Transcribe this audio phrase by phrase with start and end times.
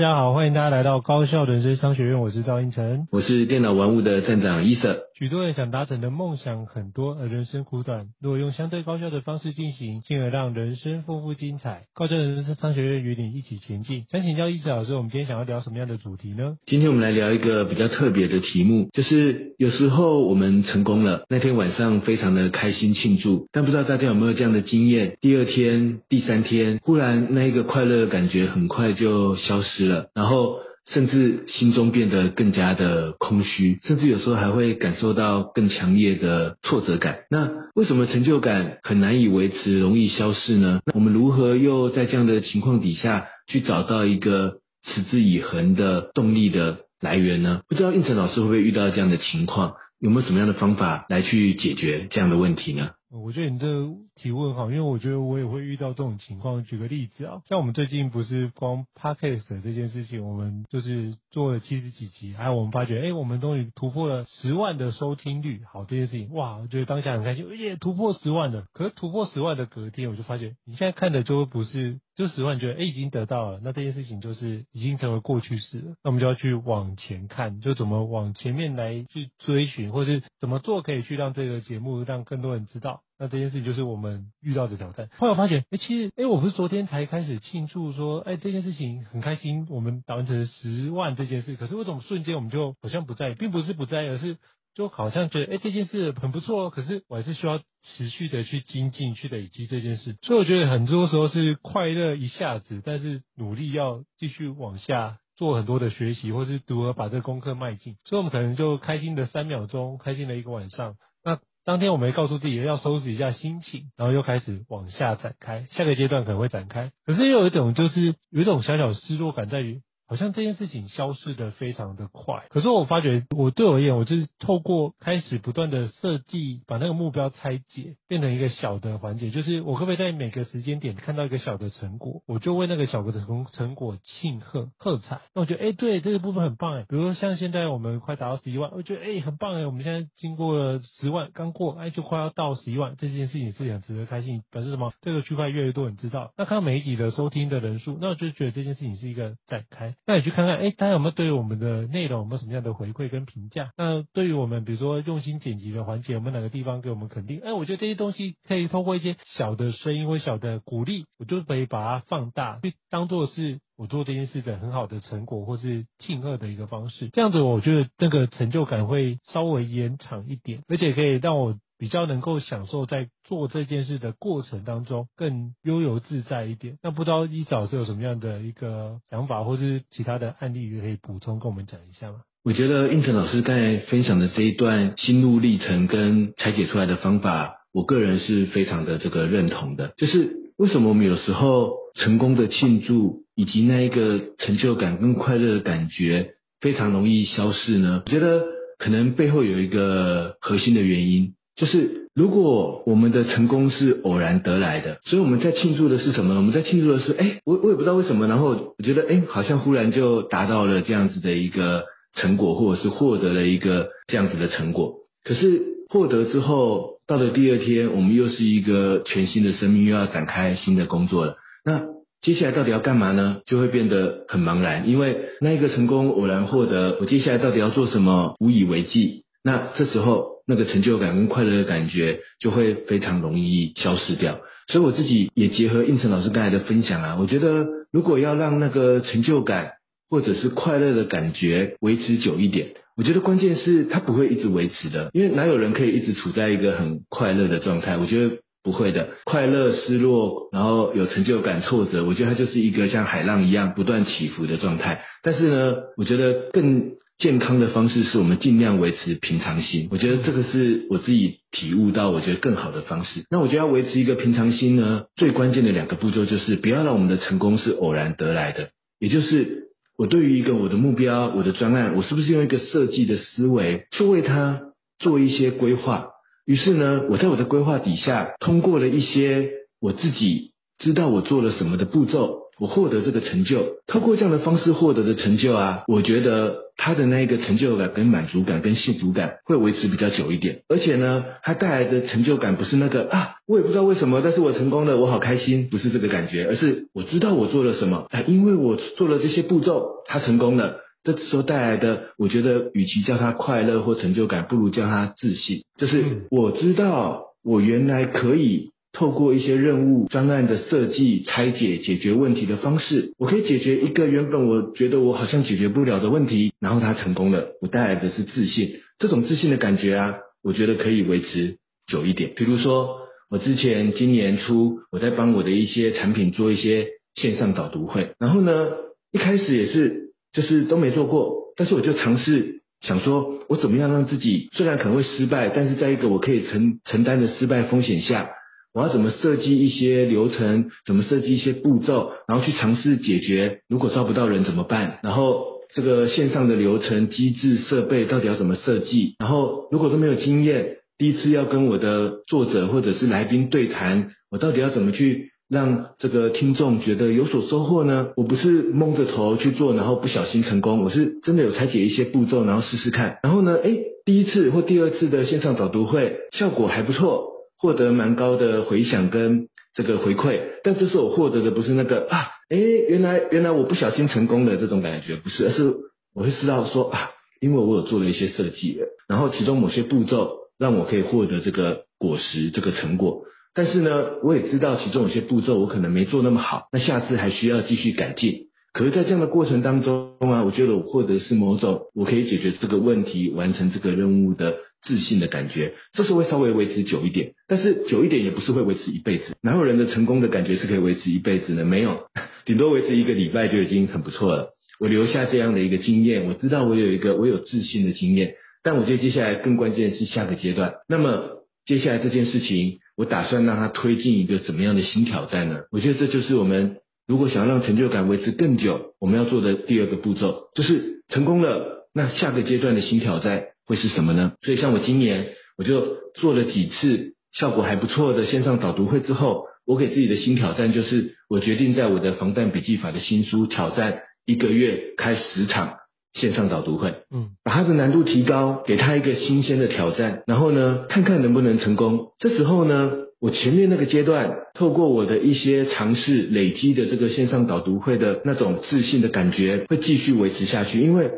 [0.00, 5.09] 大家好，欢迎大家来到高效人生商学院，我是赵英成，我是电脑玩物的站长伊瑟。
[5.20, 8.06] 许多人想达成的梦想很多，而人生苦短。
[8.22, 11.82] 如果用相对高效的方式进行，进而让人生丰富精彩。
[11.92, 14.06] 高效人生商学院与你一起前进。
[14.08, 16.56] 想请教伊瑟老师，我们今天想要聊什么样的主题呢？
[16.64, 25.18] 今天我们来聊一个比较特别的题目，就是有时候我们成功了，那天晚上非常的开心庆祝，但不知道大家有没有这样的经验？
[25.20, 30.60] 第二天、第三天，忽然那一个快乐的感觉很快就消失了，然后。
[30.88, 37.20] 甚至心中变得更加的空虚，甚至有时候还会感受到更强烈的挫折感。
[37.30, 40.80] 那为什么成就感很难以维持，容易消逝呢？
[40.86, 47.60] 那我们如何又在这样的情况底下去找到一个持之以恒的动力的来源呢？
[47.68, 49.74] 不知道应成老师会不会遇到这样的情况？
[50.00, 52.90] 有没有什么样的方法来去解决这样的问题呢？
[53.12, 56.62] 我觉得你这个提问好，因为我觉得我也会遇到这种情况。
[56.62, 65.62] 举个例子啊，像我们最近不是光 Podcast 这件事情，我们就是做了七十几集，还有我们发觉，哎，我们终于突破了十万的收听率。
[65.64, 68.66] 好，这件事情，哇，我觉得当下很开心，而且突破十万的。
[68.72, 75.94] 可是突破十万的隔天，我就发觉，你现在看的就不是就十万，觉得哎已经得到了，那这件事情就是已经成为过去式了。
[76.04, 83.00] 那我们就要去往前看，就怎么往前面来去追寻，或是怎么做可以去让这个节目让更多人知道。
[83.18, 85.08] 那这件事情就是我们遇到的挑战。
[85.18, 91.56] 后来我发觉，哎，其实，哎，我不是昨天才开始庆祝说，哎，这件事情很开心，我们达成十万这件事。
[91.56, 94.36] 可是为什么瞬间我们就好像不在意，并不是不在，而是
[94.74, 96.70] 就好像觉得，哎，这件事很不错。
[96.70, 100.16] 可是我还是需要持续的去精进、去累积这件事。
[100.22, 107.96] 所以我觉得很多时候是快乐一下子，但是努力要继续往下做很多的学习，或是如何把这个功课迈进。
[108.04, 110.96] 所以我们可能就开心的三秒钟，开心了一个晚上。
[111.24, 116.92] 那当天我们告诉自己要收拾一下心情，然后又开始往下展开，下个阶段可能会展开。
[117.04, 119.82] 可是又有一种就是有一种小小失落感在于。
[120.10, 135.20] 好像这件事情消失的非常的快，可是我发觉我对我而言，我就是透过开始不断的设计，把那个目标拆解，变成一个小的环节，就是我可不可以在每个时间点看到一个小的成果，我就为那个小的成成果庆贺喝彩。
[135.32, 136.86] 那我觉得，哎，对，这个部分很棒哎。
[136.88, 139.64] 比如说像现在我们快达到十一万，我觉得哎很棒哎。
[139.64, 144.42] 我们现在经过了十万，刚过，哎就快要到十一万，这件事情是很值得开心。
[144.50, 144.92] 表示什么？
[145.02, 146.32] 这个区块越来越多人知道。
[146.36, 149.94] 那看到每一集的收听的人数，那我就觉得这件事情是一个展开。
[150.06, 153.70] 那你去看看，哎，大家有没有对于我们的内容有没有什么样的回馈跟评价？
[153.76, 157.40] 那对于我们，比如说用心剪辑的环节，有没有哪个地方给我们肯定？
[157.44, 167.08] 哎，我觉得这些东西可以通过一些小的声音或小的鼓励，我就可以把它放大，去当做是我做这件事的很好的成果，或是庆贺的一个方式。
[167.10, 171.56] 这样子，我觉得那个成就感会稍微延长一点，而且可以让我。
[171.80, 176.76] 比较能够享受在做这件事的过程当中更悠游自在一点。
[176.82, 182.18] 那不知道伊瑟老师有什么样的一个想法，或是其他的案例可以补充跟我们讲一下吗？
[182.44, 189.94] 我觉得应成老师刚才分享的这一段心路历程跟拆解出来的方法，我个人是非常的这个认同的。
[189.96, 198.02] 就是为什么我们有时候成功的庆祝以及那一个成就感跟快乐的感觉非常容易消逝呢？
[198.04, 198.44] 我觉得
[198.76, 201.32] 可能背后有一个核心的原因。
[201.60, 206.40] 就是如果我们的成功是偶然得来的，所以我们在庆祝的是什么呢？
[206.40, 208.46] 我们在庆祝的是，哎，我我也不知道为什么，然后
[208.78, 211.82] 我觉得，哎，好像忽然就达到了这样子的一个
[212.14, 214.94] 成果，或者是获得了一个这样子的成果。
[215.22, 215.60] 可是
[215.90, 221.36] 获得之后，到了第二天，我们又是一个全新的生命，又要展开新的工作了。
[221.62, 221.82] 那
[222.22, 223.42] 接下来到底要干嘛呢？
[223.44, 229.24] 就会变得很茫然，因为那一个成功偶然获得，我接下来到底要做什么，无以为继。
[229.44, 230.39] 那这时候。
[230.50, 239.74] 那个成就感跟快乐的感觉就会非常容易消失掉，所以我自己也结合应成老师刚才的分享啊，我觉得如果要让那个成就感
[240.10, 247.96] 或者是快乐的感觉维持久一点，我觉得关键是它不会一直维持的，因为哪有人可以一直处在一个很快乐的状态？
[247.96, 255.00] 我觉得不会的，快乐、失落，然后有成就感、挫折，我觉得它就是一个像海浪一样不断起伏的状态。
[255.22, 263.26] 但是呢，我觉得更健康的方式是我们尽量维持平常心，我觉得这个是我自己体悟到，我觉得更好的方式。
[263.30, 269.68] 那我觉得要维持一个平常心呢，最关键的两个步骤就是不要让我们的成功是偶然得来的，也就是
[269.98, 274.62] 我对于一个我的目标、我的专案，我是不是用一个设计的思维去为它
[274.98, 276.08] 做一些规划？
[276.46, 282.40] 于是呢，我在我的规划底下，通过了一些我自己知道我做了什么的步骤。
[282.60, 290.62] 我获得这个成就，透过这样的方式获得的成就啊，我觉得他的那个成就感、跟满足感、跟幸福感会维持比较久一点。
[290.66, 300.78] 而且呢，他带来的成就感不是那个啊，我也不知道为什么，但是我成功了，我好开心，不是这个感觉，而是我知道我做了什么，啊，因为我做了这些步骤，他成功了。
[301.04, 305.64] 这时候带来的，我觉得与其叫他快乐或成就感，不如叫他自信。
[305.76, 308.70] 就是我知道我原来可以。
[308.92, 318.80] 透过一些任务专案的设计、拆解、解决问题的方式，我可以解决一个原本我觉得我好像解决不了的问题，然后它成功了，我带来的是自信。
[318.98, 321.56] 这种自信的感觉啊，我觉得可以维持
[321.86, 322.32] 久一点。
[322.34, 322.98] 比如说，
[323.30, 328.68] 我之前今年初我在帮我的一些产品做一些线上导读会，然后呢，
[329.12, 338.30] 一开始也是就是都没做过，但是我就尝试想说，我怎么样让自己虽然可能会失败，但是在一个我可以承承担的失败风险下。
[338.72, 343.60] 我要怎么设计一些流程，怎么设计一些步骤，然后去尝试解决。
[343.68, 345.00] 如果招不到人怎么办？
[345.02, 345.44] 然后
[345.74, 349.16] 这个线上的流程、机制、设备到底要怎么设计？
[349.18, 358.10] 然后如果都没有经验，第一次要跟我的作者或者是来宾对谈，我到底要怎么去让这个听众觉得有所收获呢？
[358.16, 363.18] 我不是蒙着头去做，然后不小心成功，我是真的有拆解一些步骤，然后试试看。
[363.24, 367.29] 然后呢，诶，第一次或第二次的线上早读会效果还不错。
[367.60, 375.74] 获得蛮高的回响跟这个回馈，但这是我获得的不是那个啊，诶，原来原来我不小心成功的这种感觉，不是，而是
[376.14, 377.10] 我会知道说啊，
[377.40, 378.78] 因为我有做了一些设计，
[379.08, 383.24] 然后其中某些步骤让我可以获得这个果实这个成果，
[383.54, 383.90] 但是呢，
[384.24, 388.46] 我也知道其中有些步骤我可能没做那么好，那下次还需要继续改进。
[388.72, 397.32] 可是，在这样的过程当中啊，我觉得我获得是某种我可以解决这个问题、完成这个任务的自信的感觉，这是会稍微维持久一点。
[397.48, 399.36] 但是久一点也不是会维持一辈子。
[399.42, 401.64] 哪有人的成功的感觉是可以维持一辈子呢？
[401.64, 402.06] 没有，
[402.44, 404.50] 顶多维持一个礼拜就已经很不错了。
[404.78, 408.34] 我留下这样的一个经验，我知道我有一个我有自信的经验。
[408.62, 410.74] 但我觉得接下来更关键的是下个阶段。
[410.88, 415.60] 那么接下来这件事情，我打算让它推进一个怎么样的新挑战呢？
[415.70, 416.76] 我觉得这就是我们。
[417.06, 421.88] 如果想要让成就感维持更久，我们要做的第二个步骤就是成功了。
[421.92, 424.32] 那下个阶段的新挑战会是什么呢？
[424.42, 425.86] 所以像我今年我就
[426.16, 435.74] 做了几次效果还不错的线上导读会之后，我给自己的新挑战就是，我决定在我的防弹笔记法的新书挑战一个月开十场
[436.12, 442.08] 线上导读会，嗯，把它的难度提高，给他一个新鲜的挑战，然后呢，看看能不能成功。
[442.18, 442.92] 这时候呢。
[443.22, 451.10] 我前面那个阶段，透过我的一些尝试累积的这个线上导读会的那种自信的感觉，会继续维持下去，因为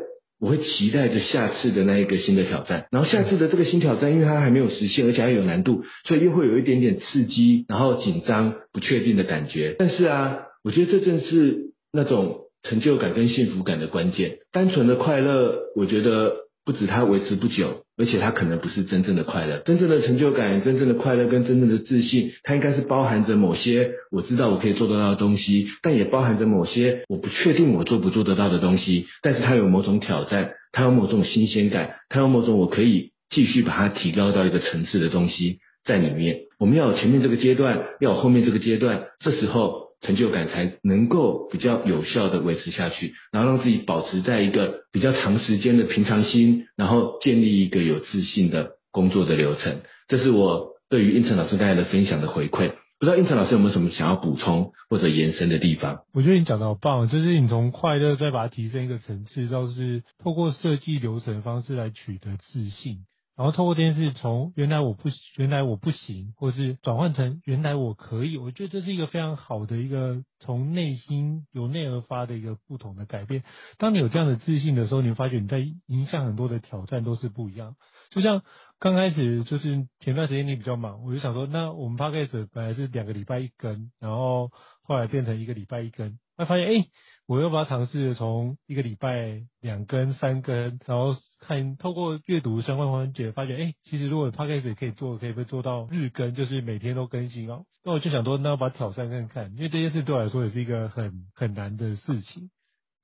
[0.43, 2.87] 我会期待着下次的那一个新的挑战。
[2.91, 9.77] 然后下次的这个新挑战，因为它还没有实现，而且还有难度，所以又会有一点点刺激，然后紧张、不确定的感觉。
[9.79, 14.39] 但是啊，我觉得这正是那种成就感跟幸福感的关键。
[14.51, 16.43] 单纯的快乐，我觉得。
[16.65, 19.59] 不止它维持不久，而且它可能不是真正的快乐。
[19.65, 29.07] 真正的成就感、真正的快乐跟真正的自信，它应该是包含着某些我知道我可以做得到的东西，但也包含着某些我不确定我做不做得到的东西。
[29.21, 36.41] 但是它有某种挑战，它有某种新鲜感，它有某种我可以继续把它提高到一个层次的东西在里面。
[36.59, 39.82] 我们要有前面这个阶段，要有后面这个阶段，这时候。
[40.03, 49.81] 成就感才能够比较有效的维持下去，然后让自己保持在一个比较长时间的平常心，然后建立一个有自信的工作的流程。
[50.07, 52.73] 这是我对于应成老师刚才的分享的回馈。
[52.99, 56.03] 不知道应成老师有没有什么想要补充或者延伸的地方？
[56.13, 62.99] 我觉得你讲的好棒，就是你从快乐再把它提升一个层次，就是透过设计流程方式来取得自信。
[63.35, 73.43] 然后透过这件事，从原来我不原来我不行，或是转换成原来我可以，我觉得这是一个非常好的一个从内心由内而发的一个不同的改变。
[73.79, 77.75] 当你有这样的自信的时候，你会发觉你在迎向很多的挑战都是不一样。
[78.13, 78.43] 就像
[78.79, 84.51] 刚开始就是前段时间你比较忙，我就想说，那我们 Podcast 本来是两个礼拜一更，然后
[84.83, 86.71] 后来变成一个礼拜一更，那发现哎。
[86.71, 86.89] 诶
[87.25, 97.63] 我又把它尝试从一个礼拜两更、三更，然后看透过阅读相关环节，发现哎，其实如果 Podcast 也可以做，可以被做到日更，就是每天都更新哦。
[97.85, 102.49] 那我就想说，那我把挑战看看，因为这件事对我来说也是一个很很难的事情。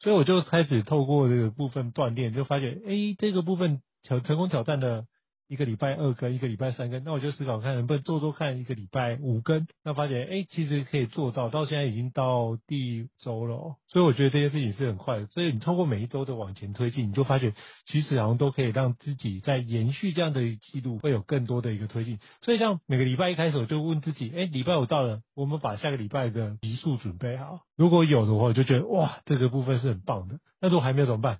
[0.02, 5.06] 所以我就开始透过这个部分锻炼，就发觉，哎，这个部分挑成功挑战的。
[5.52, 17.56] 一个礼拜二更，一个礼拜三更，那我就思考看能不能做做看，一个礼拜五更，那发现哎，其实可以做到，到现在已经到第周了，所以我觉得这件事情是很快的，所以你通过每一周的往前推进，你就发觉
[17.88, 22.20] 其实好像都可以让自己在延续这样的记录，会有更多的一个推进。
[22.44, 30.38] 所以像每个礼拜一开始，我就问自己，哎，礼拜五到了，我们把下个礼拜的集数准备好，如果有的话，我就觉得哇，这个部分是很棒的。
[30.62, 31.40] 那如果还没有怎么办？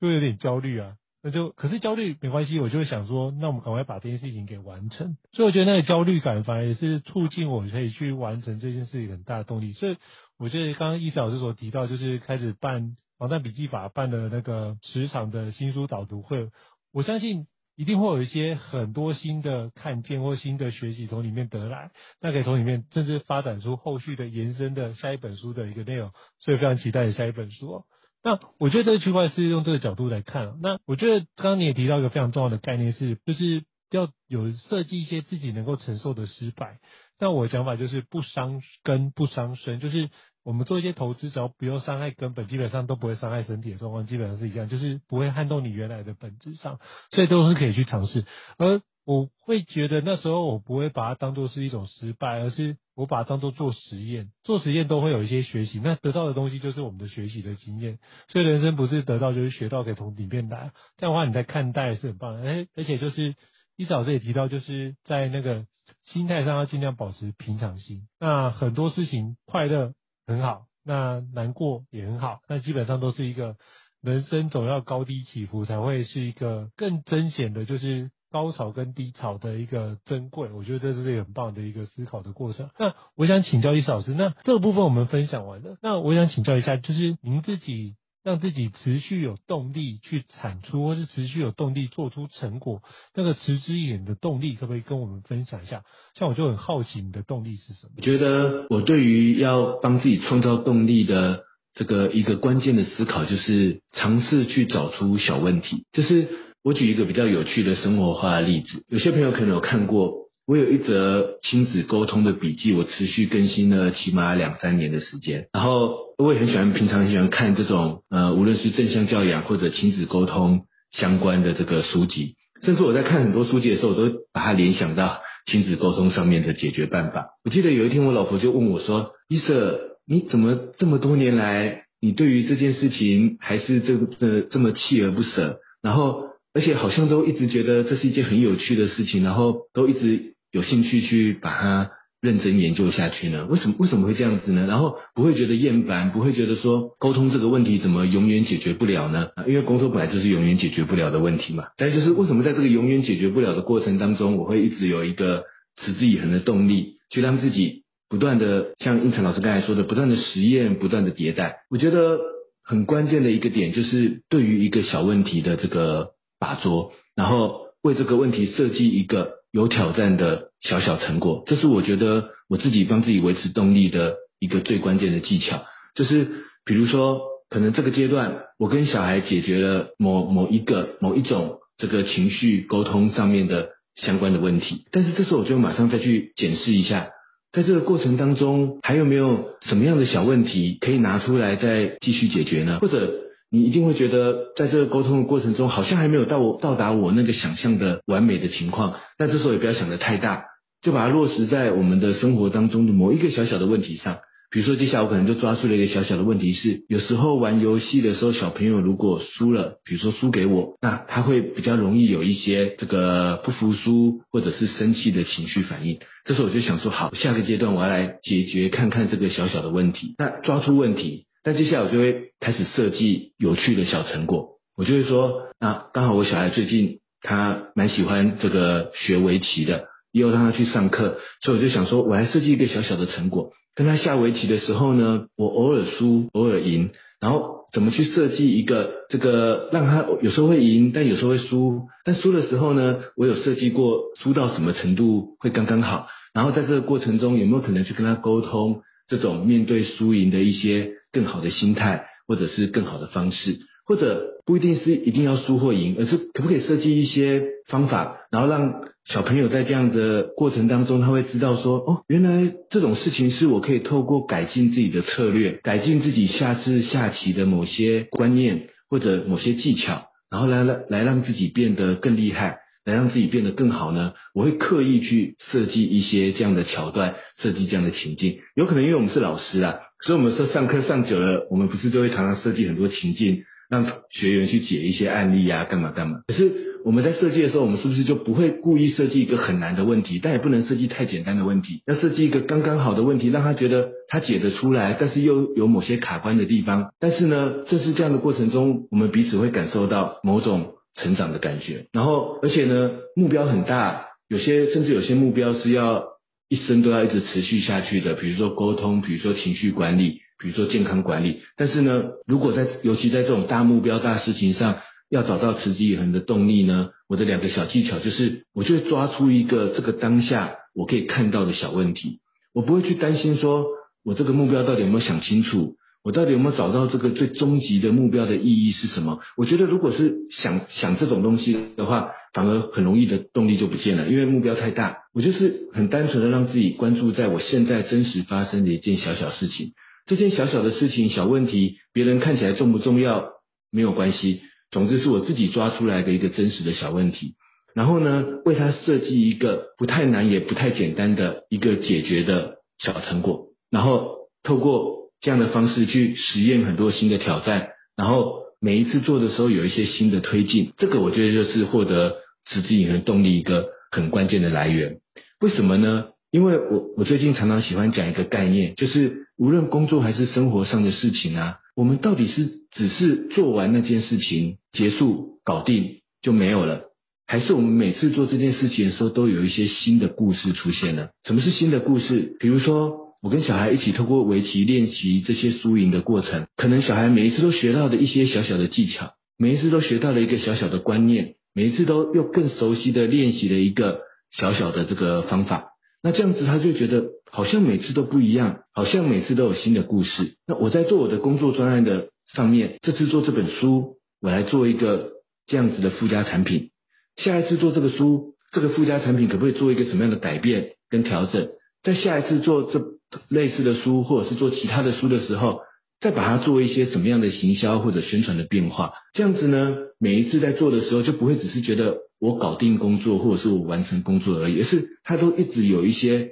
[0.00, 0.96] 就有点焦虑啊。
[1.26, 5.16] 那就可是焦虑没关系，我就会想说，那我们赶快把这件事情给完成。
[5.32, 9.72] 所以我觉得那个焦虑感反而也是促进我可以去完成这件事情很大的动力。
[9.72, 9.96] 所以
[10.38, 16.50] 我觉得刚刚伊思老师所提到，就是开始办防弹笔记法办的那个十场的新书导读会，
[16.92, 21.90] 我相信一定会有一些很多新的看见或新的学习从里面得来，
[22.20, 26.10] 那可以从里面甚至发展出后续的延伸的下一本书的一个内容。
[26.38, 27.84] 所以非常期待下一本书哦。
[28.24, 30.58] 那我觉得这个区块是用这个角度来看。
[30.62, 36.80] 那我觉得刚刚你也提到一个非常重要的概念是，就是要有设计一些自己能够承受的失败。
[37.20, 40.10] 那我的想法就是不伤根不伤身，就是
[40.42, 48.24] 我们做一些投资，只要不用伤害根本，基本上都不会伤害身体的状况，基本上是一样，就是不会撼动你原来的本质上，所以都是可以去尝试。
[48.56, 57.98] 而我会觉得那时候我不会把它当做是一种失败，而是我把它当做做实验，做实验都会有一些学习，那得到的东西就是我们的学习的经验。
[58.28, 60.72] 所以人生不是得到就是学到，可以从里面来。
[60.96, 63.34] 这样的话你在看待是很棒的，而且就是
[63.76, 65.66] 伊思老师也提到，就是在那个
[66.02, 68.06] 心态上要尽量保持平常心。
[68.20, 69.92] 那很多事情快乐
[70.26, 73.56] 很好，那难过也很好，那基本上都是一个
[74.00, 78.10] 人生总要高低起伏才会是一个更彰显的，就是。
[78.34, 82.68] 高潮跟低潮的一个珍贵，我觉得这是一个很棒的一个思考的过程。
[82.80, 92.82] 那我想请教一思老师，那这个部分我们分享完了，那我想请教一下，就是您自己让自己持续有动力去产出，或是持续有动力做出成果，
[93.14, 95.84] 那个持之以恒的动力，可不可以跟我们分享一下？
[96.16, 97.92] 像我就很好奇，你的动力是什么？
[97.98, 106.28] 我觉得我对于要帮自己创造动力的这个一个关键的思考，就是尝试去找出小问题，就是。
[106.64, 110.14] 我举一个比较有趣的生活化的例子，有些朋友可能有看过，
[110.46, 115.48] 我有一则亲子沟通的笔记，我持续更新了起码两三年的时间。
[115.52, 127.26] 然后我也很喜欢，平常很喜欢看这种呃，无论是正向教养或者亲子沟通相关的这个书籍，甚至我在看很多书籍的时候，我都把它联想到亲子沟通上面的解决办法。
[127.44, 136.32] 我记得有一天，我老婆就问我说：“伊瑟，你怎么这么多年来，你对于这件事情还是这个这么锲而不舍？”然后。
[136.54, 141.90] 而且好像都一直觉得这是一件很有趣的事情，然后都一直有兴趣去把它
[142.22, 143.44] 认真研究下去呢？
[143.50, 144.64] 为什么为什么会这样子呢？
[144.68, 149.30] 然后不会觉得厌烦，不会觉得说沟通这个问题怎么永远解决不了呢？
[149.48, 151.64] 因为沟通本来就是永远解决不了的问题嘛。
[151.76, 155.42] 但就是为什么在这个永远解决不了的过程当中，我会一直有一个
[155.76, 161.56] 持之以恒的动力，去让自己不断的像胤丞老师刚才说的，不断的实验，不断的迭代。
[161.68, 162.20] 我觉得
[162.64, 166.13] 很关键的一个点就是对于一个小问题的这个。
[166.44, 175.62] 把捉，然后为这个问题设计一个有挑战的小小成果，这是我觉得我自己帮自己维持动力的一个最关键的技巧。
[175.94, 176.28] 就是
[176.66, 187.08] 比如说，可能这个阶段我跟小孩解决了某某一个某一种这个情绪沟通上面的相关的问题，但是这时候我就马上再去检视一下，
[187.52, 192.80] 在这个过程当中还有没有什么样的小问题可以拿出来再继续解决呢？
[192.80, 193.12] 或者
[193.54, 198.96] 你一定会觉得，在这个沟通的过程中，好像还没有到我到达我那个想象的完美的情况。
[199.16, 200.46] 但这时候也不要想得太大，
[200.82, 204.16] 就把它落实在我们的生活当中的某一个小小的问题上。
[204.50, 215.98] 比如说，接下来我可能就抓住了一个小小的问题是：有时候玩游戏的时候，小朋友如果输了，比如说输给我，那他会比较容易有一些这个不服输或者是生气的情绪反应。
[216.24, 220.14] 这时候我就想说，好，下个阶段我要来解决看看这个小小的问题。
[220.18, 221.26] 那抓出问题。
[221.44, 224.48] 但接下来我就会开始设计有趣的小成果，
[224.78, 250.92] 我就会说，啊，刚好我小孩最近他蛮喜欢这个学围棋的，也有让他去上课，所以我就想说，我来设计一个小小的成果，跟他下围棋的时候呢，我偶尔输，偶尔赢，然后怎么去设计一个这个让他有时候会赢，但有时候会输，但输的时候呢，我有设计过输到什么程度会刚刚好，然后在这个过程中有没有可能去跟他沟通这种面对输赢的一些。
[251.14, 274.12] 更好的心态，或者是更好的方式，或者不一定是一定要输或赢，而是可不可以设计一些方法，然后让小朋友在这样的过程当中，他会知道说，哦，原来这种事情是我可以透过改进自己的策略，改进自己下次下棋的某些观念或者某些技巧，然后来来来让自己变得更厉害，来让自己变得更好呢？
[274.34, 278.38] 我会刻意去设计一些这样的桥段，设计这样的情境。
[278.54, 283.44] 有可能因为我们是老师啊，所以我们说上课上久了，我们不是都会常常设计很多情境。
[283.70, 286.18] 让学员去解一些案例啊，干嘛干嘛。
[286.28, 286.52] 可是
[286.84, 290.20] 我们在设计的时候，我们是不是就不会故意设计一个很难的问题？
[290.22, 296.92] 但也不能设计太简单的问题，要设计一个刚刚好的问题，让他觉得他解得出来，但是又有某些卡关的地方。
[297.00, 301.86] 但是呢，正是这样的过程中，我们彼此会感受到某种成长的感觉。
[301.92, 306.04] 然后，而且呢，目标很大，有些甚至有些目标是要
[306.48, 310.20] 一生都要一直持续下去的，比如说沟通，比如说情绪管理。
[310.36, 322.18] 比如说健康管理，但是呢，如果在尤其在这种大目标、大事情上，要找到持之以恒的动力呢，我的两个小技巧就是，我就会抓出一个这个当下我可以看到的小问题，
[322.52, 323.64] 我不会去担心说
[324.04, 329.20] 我这个目标到底有没有想清楚，我到底有没有找到这个最终极的目标的意义是什么？
[329.38, 334.98] 我觉得如果是想想这种东西的话，反而很容易的动力就不见了，因为目标太大。
[335.14, 339.72] 我就是很单纯的让自己关注在我现在真实发生的一件小小事情。
[340.06, 343.30] 这件小小的事情、小问题，别人看起来重不重要
[343.72, 344.42] 没有关系。
[344.70, 347.36] 总之是我自己抓出来的一个真实的小问题，
[347.74, 364.98] 然后呢，为它设计一个不太难也不太简单的一个解决的小成果，然后透过这样的方式去实验很多新的挑战，然后每一次做的时候有一些新的推进，这个我觉得就是获得持之以恒动力一个很关键的来源。
[365.40, 366.08] 为什么呢？
[366.30, 376.82] 因为我我最近常常喜欢讲一个概念，就是无论工作还是生活上的事情啊，我们到底是只是做完那件事情结束搞定就没有了，
[377.26, 381.08] 还是我们每次做这件事情的时候都有一些新的故事出现呢？
[381.24, 382.36] 什么是新的故事？
[382.40, 394.00] 比如说我跟小孩一起透过围棋练习这些输赢的过程，可能小孩每一次都学到的一些小小的技巧，每一次都学到了一个小小的观念，每一次都又更熟悉的练习了一个
[394.30, 395.68] 小小的这个方法。
[396.02, 400.34] 那这样子，他就觉得好像每次都不一样，好像每次都有新的故事。
[400.46, 405.12] 那我在做我的工作专案的上面，这次做这本书，我来做一个
[405.46, 406.72] 这样子的附加产品。
[407.16, 411.48] 下一次做这个书，这个附加产品可不可以做一个什么样的改变跟调整？
[411.82, 412.82] 在下一次做这
[413.28, 415.60] 类似的书，或者是做其他的书的时候，
[416.00, 418.92] 再把它做一些什么样的行销或者宣传的变化。
[419.12, 421.98] 这样子呢，每一次在做的时候，就不会只是觉得。
[422.20, 426.30] 我搞定工作，或者是我完成工作而已，而是他都一直有一些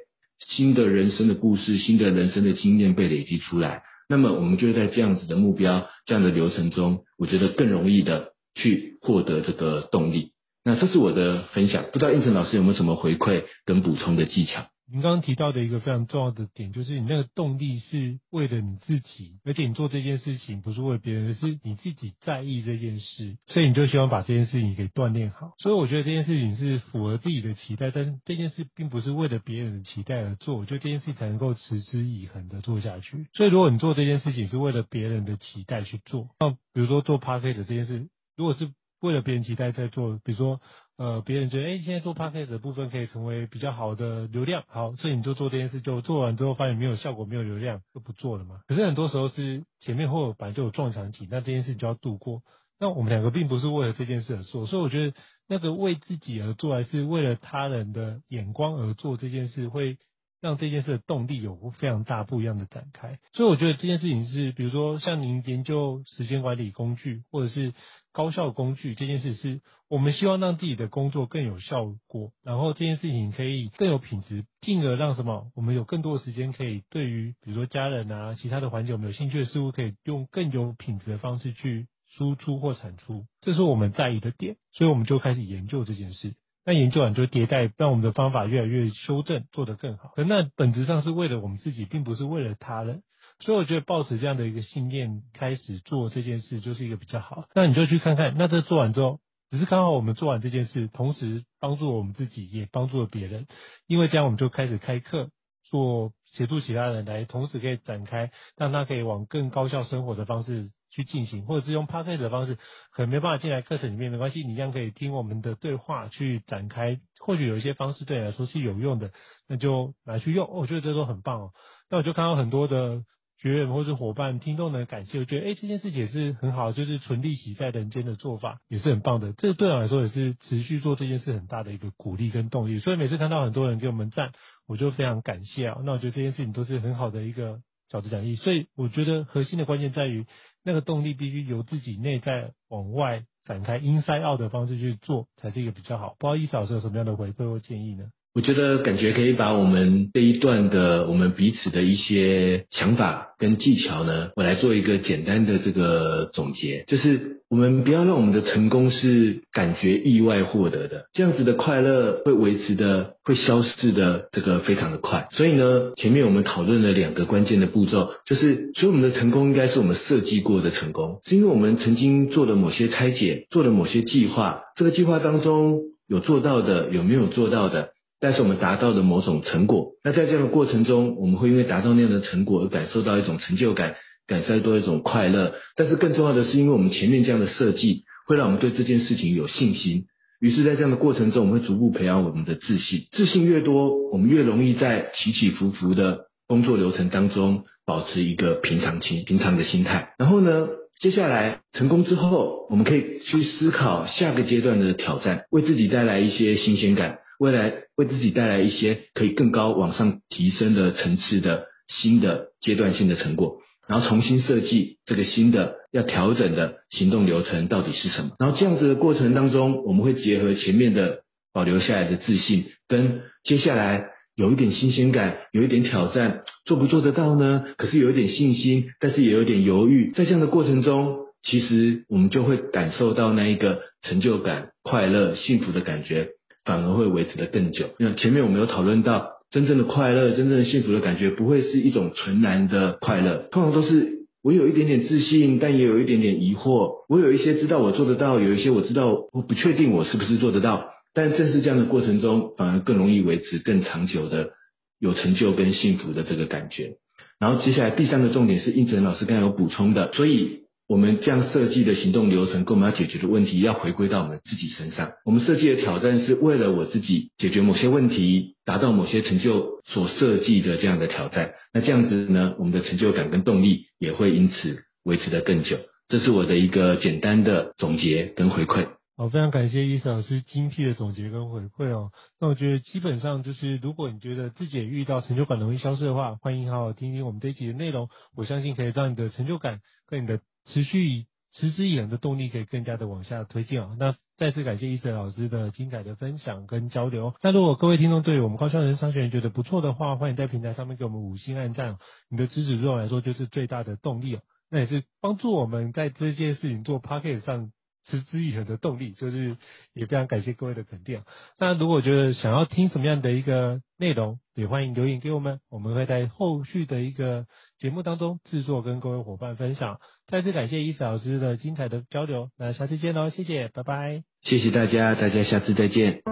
[0.48, 3.82] 新的人生的故事、新的人生的经验被累积出来。
[4.08, 10.30] 那么，我们就在这样子的目标、这样的流程中，我觉得更容易的去获得这个动力。
[10.64, 14.64] 那这是我的分享，不知道应成老师有没有什么回馈跟补充的技巧？
[14.90, 25.52] 您刚刚提到的一个非常重要的点，就是你那个动力是为了你自己，而且你做这件事情不是为别人，而是你自己在意这件事，所以你就希望把这件事情给锻炼好。
[25.58, 33.28] 所以我觉得这件事情是符合自己的期待，但是这件事并不是为了别人的期待而做，我觉得这件事才能够持之以恒的做下去。
[33.32, 38.70] 所以如果你做这件事情是为了别人的期待去做，那比如说做 Podcast 这件事，如果是
[39.02, 40.60] 为了别人期待在做，比如说。
[40.98, 48.60] 呃，别人觉得，哎，现在做 podcast 的部分可以成为比较好的流量，好，所以你就做这件事，就做完之后发现没有效果，没有流量，就不做了嘛。
[48.68, 52.42] 可是很多时候是前面或者本来就有撞墙期，那这件事就要度过。
[52.78, 55.14] 那我们两个并不是为了这件事而做，所以我觉得
[55.48, 59.96] 那个为自己而做，还是为了他人的眼光而做这件事，会。
[60.42, 67.74] 让这件事的动力有非常大不一样的展开，所以我觉得这件事情是，比如说像您研究时间管理工具或者是
[68.10, 86.34] 高效工具这件事，是我们希望让自己的工作更有效果，然后这件事情可以更有品质，进而让什么，我们有更多的时间可以对于比如说家人啊、其他的环节我们有兴趣的事物，可以用更有品质的方式去输出或产出，这是我们在意的点，所以我们就开始研究这件事。
[86.64, 90.12] 那研究完就迭代，让我们的方法越来越修正，做得更好。
[90.14, 93.02] 可那本质上是为了我们自己，并不是为了他人。
[93.40, 97.46] 所以我觉得抱持这样的一个信念开始做这件事，就是一个比较好。
[97.54, 99.18] 那你就去看看，那这做完之后，
[99.50, 103.48] 只是刚好我们做完这件事，同时帮助我们自己，也帮助了别人。
[103.88, 105.30] 因为这样，我们就开始开课，
[105.64, 110.70] 做协助其他人来，同时可以展开，让他可以往更高效生活的方式。
[110.92, 112.56] 去进行，或者是用 podcast 的方式，
[112.92, 117.00] 可能没办法进来课程里面，没关系，你一样可以听我们的对话去展开。
[117.18, 119.10] 或许有一些方式对你来说是有用的，
[119.48, 120.48] 那就拿去用。
[120.50, 121.50] 我觉得这都很棒哦。
[121.88, 123.04] 那我就看到很多的
[123.38, 129.32] 学员或是伙伴听都能感谢，我觉得哎这件事情也是很好，就是纯利息在人间的做法也是很棒的。
[129.32, 132.80] 这对我来说也是持续做这件事很大的一个鼓励跟动力。
[132.80, 134.32] 所以每次看到很多人给我们赞，
[134.66, 135.78] 我就非常感谢啊。
[135.84, 137.60] 那我觉得这件事情都是很好的一个
[137.92, 138.34] 小的奖励。
[138.36, 140.26] 所以我觉得核心的关键在于
[140.64, 146.16] 那个动力必须由自己内在往外展开，inside out 的方式去做才是一个比较好。
[146.18, 148.10] 不知道伊嫂老师有什么样的回馈或建议呢？
[148.34, 165.28] 我觉得感觉可以把我们这一段的我们彼此的一些想法跟技巧呢，我来做一个简单的这个总结，就是我们不要让我们的成功是感觉意外获得的，这样子的快乐会维持的，会消失的，这个非常的快。
[165.32, 177.90] 所以呢，前面我们讨论了两个关键的步骤，就是所以我们的成功应该是我们设计过的成功，是因为我们曾经做了某些拆解，做了某些计划，这个计划当中有做到的，有没有做到的？
[178.22, 183.96] 但是我们达到的某种成果，那在这样的过程中，我们会因为达到那样的成果而感受到一种成就感，
[184.28, 185.54] 感受到一种快乐。
[185.74, 190.04] 但是更重要的是，因为我们前面这样的设计，会让我们对这件事情有信心。
[190.38, 193.08] 于是，在这样的过程中，我们会逐步培养我们的自信。
[193.10, 200.14] 自信越多，我们越容易在起起伏伏的工作流程当中保持一个平常心、平常的心态。
[200.16, 200.68] 然后呢，
[201.00, 207.18] 接下来成功之后，我们可以去思考下个阶段的挑战，为自己带来一些新鲜感。
[207.42, 213.56] 未来为自己带来一些可以更高往上提升的层次的新的阶段性的成果，
[213.88, 218.36] 然后重新设计这个新的要调整的行动流程到底是什么？
[218.38, 227.64] 然后这样子的过程当中，我们会结合前面的保留下来的自信，跟接下来有一点新鲜感，有一点挑战，做不做得到呢？
[227.76, 230.12] 可是有一点信心，但是也有点犹豫。
[230.14, 236.28] 在这样的过程中，其实我们就会感受到那一个成就感、快乐、幸福的感觉。
[236.64, 237.90] 反而会维持得更久。
[237.98, 247.04] 那前面我们有讨论到，真正的快乐、真正的幸福的感觉，不会是一种纯然的快乐，通常都是我有一点点自信，但也有一点点疑惑。
[247.08, 250.90] 我有一些知道我做得到，有一些我知道我不确定我是不是做得到。
[251.14, 254.50] 但正是这样的过程中，反而更容易维持更长久的
[254.98, 256.94] 有成就跟幸福的这个感觉。
[257.38, 260.61] 然后接下来第三个重点是胤丞老师刚才有补充的，所以。
[260.92, 265.12] 我们这样设计的行动流程，跟我们要解决的问题，要回归到我们自己身上。
[265.24, 271.52] 我们设计的挑战是为了我自己解决某些问题，达到某些成就所设计的这样的挑战。
[271.72, 275.78] 那这样子呢，我们的成就感跟动力也会因此维持得更久。
[276.08, 278.86] 这是我的一个简单的总结跟回馈。
[279.16, 282.10] 好，非常感谢伊嫂老师精辟的总结跟回馈哦。
[282.38, 288.10] 那我觉得基本上就是，如果你觉得自己也遇到成就感容易消失的话，欢迎好好听听我们这一集的内容。
[288.36, 293.94] 我相信可以让你的成就感跟你的持续以持之以恒的动力可以更加的往下推进啊！
[293.98, 297.34] 那再次感谢伊泽老师的精彩的分享跟交流。
[297.42, 301.98] 那如果各位听众对我们高校人商学院觉得不错的话，欢迎在平台上面给我们五星按赞，
[302.30, 304.40] 你的支持对我来说就是最大的动力哦。
[304.70, 307.70] 那也是帮助我们在这件事情做 p o c k e t 上
[308.04, 309.56] 持之以恒的动力，就是
[309.94, 311.22] 也非常感谢各位的肯定。
[311.58, 317.46] 那如果觉得想要听什么样的一个内容，也欢迎留言给我们，我们会在后续的一个
[317.78, 319.98] 节目当中制作跟各位伙伴分享。
[320.26, 324.22] 再次感谢伊嫂老师的精彩的交流，那下次见喽，谢谢，拜拜。
[324.42, 326.22] 谢谢大家，大家下次再见。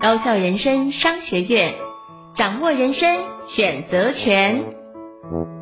[0.00, 1.74] 高校人生商学院，
[2.34, 5.59] 掌握人生选择权。